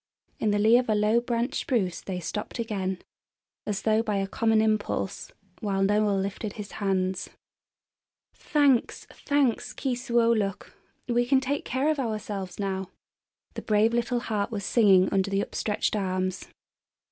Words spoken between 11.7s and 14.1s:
of ourselves now," the brave